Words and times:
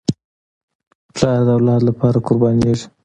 پلار 1.15 1.39
د 1.47 1.49
اولاد 1.55 1.81
لپاره 1.89 2.17
قربانېږي. 2.27 2.85